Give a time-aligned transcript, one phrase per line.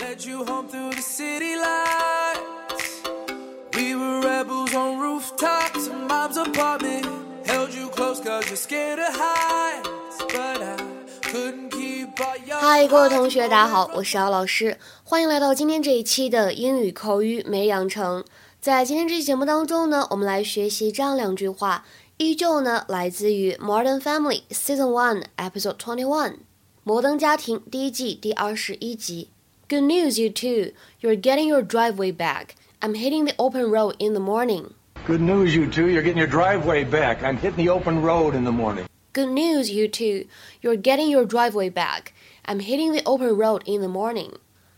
[0.00, 3.02] led you home through the city lights.
[3.74, 7.06] We were rebels on rooftops in mom's apartment.
[7.46, 10.22] Held you close cause you're scared of heights.
[10.32, 10.76] But I
[11.22, 18.24] couldn't keep our young 嗨，各位同学，大家好，我是姚老师，欢迎来到今天这一期的英语口语没养成。
[18.60, 21.84] 在今天这期节目当中呢，我们来学习这样两句话，
[22.16, 26.32] 依旧呢来自于《Modern Family》Season One Episode Twenty One，
[26.82, 29.30] 《摩登家庭》第一季第二十一集。
[29.67, 30.71] Good news, you two.
[30.99, 32.55] You're getting your driveway back.
[32.81, 34.73] I'm hitting the open road in the morning.
[35.05, 35.87] Good news, you two.
[35.87, 37.23] You're getting your driveway back.
[37.23, 38.85] I'm hitting the open road in the morning.
[39.13, 40.27] Good news, you two.
[40.61, 42.13] You're getting your driveway back.
[42.45, 44.33] I'm hitting the open road in the morning.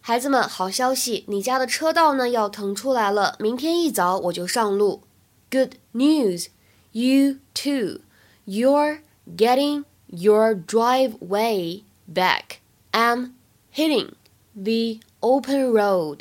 [0.00, 5.02] 孩子们，好消息，你家的车道呢要腾出来了，明天一早我就上路。
[5.50, 6.48] Good news,
[6.92, 8.00] you two.
[8.46, 9.00] You're
[9.36, 12.60] getting your driveway back.
[12.92, 13.32] I'm
[13.74, 14.12] hitting
[14.55, 16.19] The open road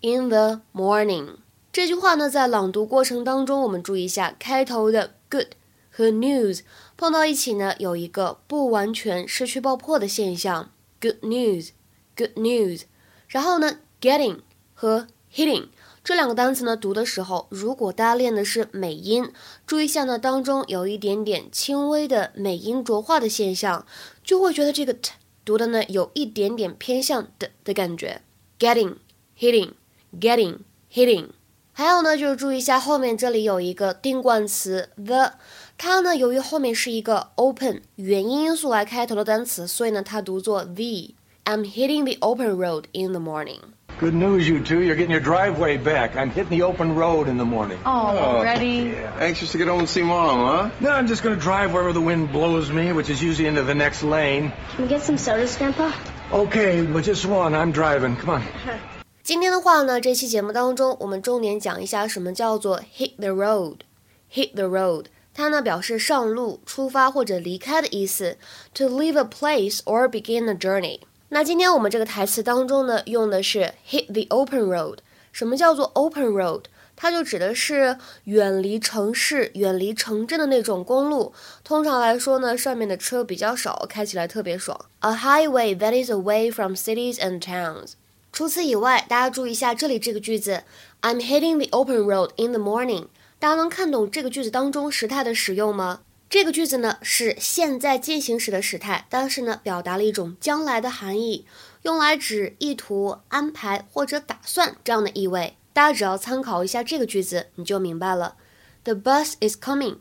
[0.00, 1.36] in the morning.
[1.72, 5.48] 这句话呢，在朗读过程当中，我们注意一下开头的 good
[5.90, 6.60] 和 news
[6.96, 10.70] 碰到一起呢，有一个不完全失去爆破的现象。
[11.00, 11.70] Good news,
[12.16, 12.82] good news。
[13.26, 14.40] 然后呢，getting
[14.72, 15.68] 和 hitting
[16.04, 19.30] 这两个单词呢，读的时候，如果大家练的是美音，
[19.66, 23.84] 注意一下呢，当中有一点点轻微的美音浊化的现象，
[24.22, 25.12] 就会觉得这个 t
[25.44, 28.22] 读的呢，有一点点偏向的的感觉。
[28.58, 28.96] Getting,
[29.38, 29.72] hitting,
[30.18, 30.58] getting,
[30.92, 31.28] hitting。
[31.72, 35.32] 还有呢，就是注意一下后面这里有一个定冠词 the，
[35.76, 41.14] 它呢由于后面是一个 open 元音因素来开头的单词，所以呢它读作 the。
[41.46, 43.58] I'm hitting the open road in the morning.
[43.99, 44.79] Good news, you two.
[44.79, 46.15] You're getting your driveway back.
[46.15, 47.77] I'm hitting the open road in the morning.
[47.85, 48.95] Oh, already?
[49.19, 50.69] Anxious to get home and see mom, huh?
[50.79, 53.61] No, I'm just going to drive wherever the wind blows me, which is usually into
[53.61, 54.53] the next lane.
[54.75, 55.91] Can we get some sodas, Grandpa?
[56.31, 57.53] Okay, but just one.
[57.53, 58.15] I'm driving.
[58.15, 58.43] Come on.
[59.21, 68.37] 今天的话呢，这期节目当中，我们重点讲一下什么叫做 hit the road。hit the road，它呢表示上路、出发或者离开的意思。
[68.75, 71.01] To leave a place or begin a journey。
[71.34, 74.98] 那今天我们这个台词当中呢，用的是 hit the open road。
[75.32, 76.66] 什么叫做 open road？
[76.94, 81.32] 它就指的是远离城市、远离城镇的那种公路。
[81.64, 84.78] 通常来说呢，上面的车比较少，开起来特别爽。
[85.00, 87.94] A highway that is away from cities and towns。
[88.32, 90.62] 除此以外，大家注意一下这里这个句子
[91.02, 93.08] ，I'm hitting the open road in the morning。
[93.40, 96.02] 大家能看懂这个句子当中时态的使用吗？
[96.34, 101.46] 这个句子呢是现在进行时的时态，但是呢表达了一种将来的含义，
[101.82, 105.56] 用来指意图、安排或者打算这样的意味。
[105.72, 108.34] 大家只要参考一下这个句子，你就明白了。
[108.82, 109.98] The bus is coming.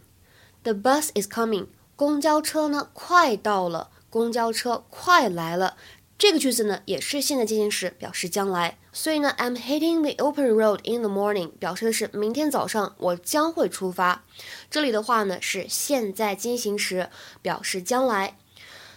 [0.64, 1.68] The bus is coming.
[1.96, 5.78] 公交车呢快到了，公交车快来了。
[6.18, 8.80] 这个句子呢也是现在进行时，表示将来。
[8.96, 14.24] 所以呢，I'm hitting the open road in the morning，表示的是明天早上我将会出发。
[14.70, 17.10] 这里的话呢是现在进行时，
[17.42, 18.38] 表示将来。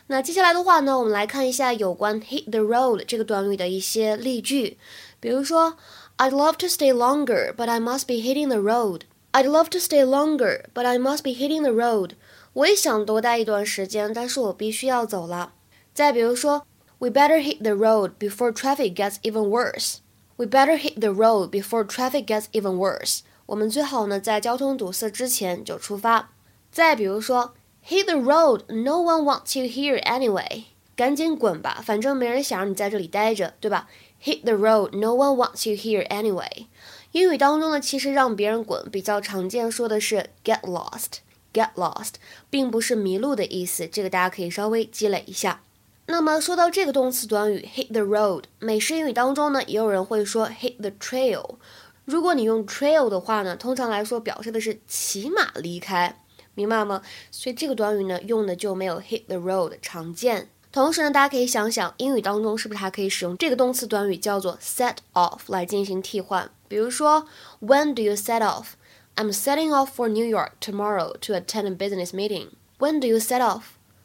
[0.08, 4.76] 那接下来的话呢，我们来看一下有关 hit the road 这个短语的一些例句。
[5.18, 5.78] 比如说
[6.18, 9.00] ，I'd love to stay longer, but I must be hitting the road.
[9.32, 12.10] I'd love to stay longer, but I must be hitting the road.
[12.52, 15.54] 我也想多待一段时间，但是我必须要走了。
[15.94, 16.66] 再比如说。
[16.99, 19.97] We better hit the road before traffic gets even worse.
[20.37, 23.21] We better hit the road before traffic gets even worse.
[23.47, 26.31] 我们最好呢在交通堵塞之前就出发。
[26.71, 27.53] 再比如说，
[27.87, 30.65] Hit the road, no one wants you here anyway.
[30.95, 33.87] 赶紧滚吧，反正没人想让你在这里待着，对吧？
[34.23, 36.67] Hit the road, no one wants you here anyway.
[37.11, 41.21] 英语当中呢，其实让别人滚比较常见，说的是 get lost.
[41.51, 42.13] Get lost，
[42.49, 45.63] 并不是迷路的意思，这个大家可以稍微积累一下。
[46.08, 51.56] 那么说到这个动词短语 hit the road，美式英语当中呢，也有人会说 hit the trail。
[52.04, 56.22] 如果你用 trail 的话呢，通常来说表示的是骑马离开，
[56.54, 57.02] 明白吗？
[57.32, 60.48] 所以这个短语呢，用的就没有 hit the road 常见。
[60.70, 66.48] 同时呢，大家可以想想，英语当中是不是还可以使用这个动词短语叫做 set off 来进行替换？
[66.68, 67.26] 比如说
[67.60, 72.50] ，When do you set off？I'm setting off for New York tomorrow to attend a business meeting.
[72.78, 73.62] When do you set off？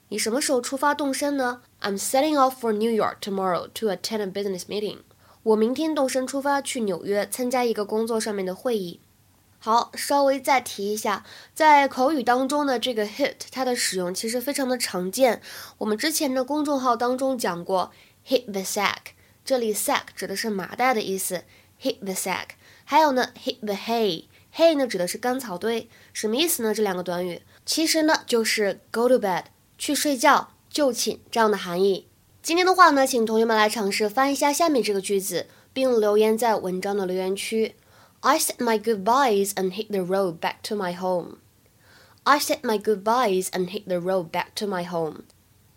[0.08, 5.00] 你什么时候出发动身呢？I'm setting off for New York tomorrow to attend a business meeting。
[5.44, 9.02] 我明天动身出发去纽约参加一个工作上面的会议。
[9.58, 11.24] 好，稍微再提一下，
[11.54, 15.42] 在口语当中呢，这个 hit 它的使用其实非常的常见。
[15.80, 17.92] 我们之前的公众号当中讲过
[18.28, 19.14] hit the sack，
[19.46, 21.44] 这里 sack 指的是麻袋的意思
[21.82, 22.50] ，hit the sack。
[22.84, 26.74] 还有呢，hit the hay，hay 呢指的是干草堆，什么意思呢？
[26.74, 29.44] 这两个短语其实呢就是 go to bed。
[29.78, 32.08] 去睡觉、就寝这样的含义。
[32.42, 37.76] 今天的话呢，请同学们来尝试翻译一下下面这个句子，并留言在文章的留言区。
[38.22, 41.38] I said my goodbyes and hit the road back to my home.
[42.24, 45.24] I said my goodbyes and hit the road back to my home.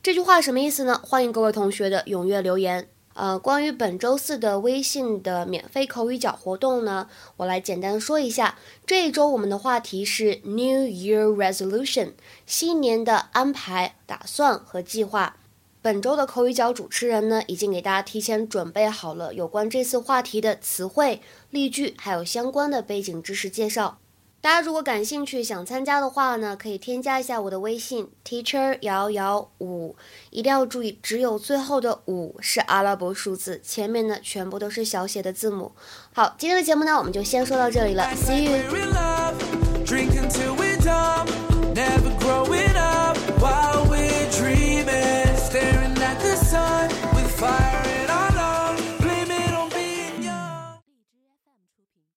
[0.02, 1.00] 这句话什么意思呢？
[1.02, 2.88] 欢迎各位同学的踊跃留言。
[3.14, 8.58] 呃，关于本周四的微信的免费口语角活动呢，我来简单说一下。
[8.84, 12.14] 这一周我们的话题是 New Year Resolution，
[12.44, 15.36] 新年的安排、打算和计划。
[15.80, 21.20] 本周的口语角主持人呢，已经给大家提前准备好了有关这次话题的词汇、
[21.50, 23.98] 例句，还有相关的背景知识介绍。
[24.44, 29.96] 大家如果感兴趣想参加的话呢，可以添加一下我的微信 teacher 瑶瑶五，
[30.28, 35.72] 一定要注意，只有最后的五是阿拉伯数字，前面呢全部都是小写的字母。
[36.12, 38.58] 好，今天的节目呢，我们就先说到这里了，See you。